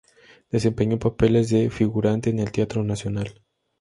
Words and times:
Desempeñó 0.49 0.97
papeles 0.97 1.51
de 1.51 1.69
figurante 1.69 2.31
en 2.31 2.39
el 2.39 2.51
Teatro 2.51 2.83
Nacional. 2.83 3.43